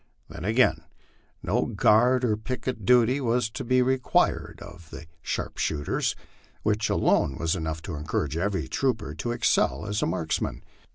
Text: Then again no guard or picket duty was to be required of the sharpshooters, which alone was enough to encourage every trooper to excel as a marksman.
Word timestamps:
Then 0.29 0.43
again 0.45 0.81
no 1.43 1.67
guard 1.67 2.25
or 2.25 2.35
picket 2.35 2.85
duty 2.87 3.21
was 3.21 3.51
to 3.51 3.63
be 3.63 3.83
required 3.83 4.59
of 4.59 4.89
the 4.89 5.05
sharpshooters, 5.21 6.15
which 6.63 6.89
alone 6.89 7.37
was 7.37 7.55
enough 7.55 7.83
to 7.83 7.93
encourage 7.93 8.35
every 8.35 8.67
trooper 8.67 9.13
to 9.13 9.31
excel 9.31 9.85
as 9.85 10.01
a 10.01 10.07
marksman. 10.07 10.63